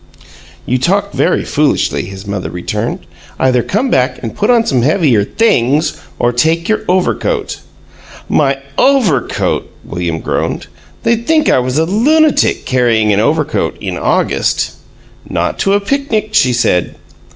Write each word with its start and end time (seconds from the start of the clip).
"You 0.65 0.79
talk 0.79 1.13
very 1.13 1.43
foolishly," 1.45 2.05
his 2.05 2.25
mother 2.25 2.49
returned. 2.49 3.01
"Either 3.39 3.61
come 3.61 3.91
back 3.91 4.17
and 4.23 4.35
put 4.35 4.49
on 4.49 4.65
some 4.65 4.81
heavier 4.81 5.23
THINGS 5.23 6.01
or 6.17 6.31
take 6.33 6.67
your 6.67 6.81
overcoat." 6.87 7.59
"My 8.27 8.57
overcoat!" 8.79 9.69
William 9.85 10.19
groaned. 10.19 10.65
"They'd 11.03 11.27
think 11.27 11.51
I 11.51 11.59
was 11.59 11.77
a 11.77 11.85
lunatic, 11.85 12.65
carrying 12.65 13.13
an 13.13 13.19
overcoat 13.19 13.77
in 13.79 13.95
August!" 13.95 14.71
"Not 15.29 15.59
to 15.59 15.73
a 15.73 15.79
picnic," 15.79 16.29
she 16.31 16.51
said. 16.51 16.95